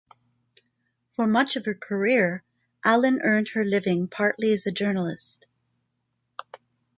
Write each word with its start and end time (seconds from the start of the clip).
For 1.09 1.27
much 1.27 1.55
of 1.57 1.65
her 1.65 1.75
career, 1.75 2.43
Allen 2.83 3.19
earned 3.21 3.49
her 3.49 3.63
living 3.63 4.07
partly 4.07 4.51
as 4.51 4.65
a 4.65 4.71
journalist. 4.71 5.45